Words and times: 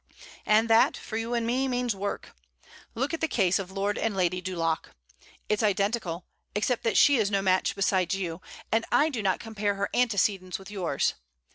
And 0.47 0.67
that, 0.67 0.97
for 0.97 1.15
you 1.15 1.35
and 1.35 1.45
me, 1.45 1.67
means 1.67 1.93
work. 1.95 2.35
Look 2.95 3.13
at 3.13 3.21
the 3.21 3.27
case 3.27 3.59
of 3.59 3.69
Lord 3.71 3.99
and 3.99 4.17
Lady 4.17 4.41
Dulac. 4.41 4.89
It's 5.47 5.61
identical, 5.61 6.25
except 6.55 6.81
that 6.85 6.97
she 6.97 7.17
is 7.17 7.29
no 7.29 7.43
match 7.43 7.75
beside 7.75 8.11
you: 8.15 8.41
and 8.71 8.83
I 8.91 9.09
do 9.09 9.21
not 9.21 9.39
compare 9.39 9.75
her 9.75 9.91
antecedents 9.93 10.57
with 10.57 10.71
yours. 10.71 11.13